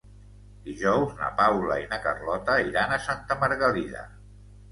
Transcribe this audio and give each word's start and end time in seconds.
Dijous 0.67 1.11
na 1.19 1.27
Paula 1.41 1.75
i 1.83 1.85
na 1.91 1.99
Carlota 2.07 2.57
iran 2.71 2.93
a 2.95 2.99
Santa 3.09 3.37
Margalida. 3.43 4.05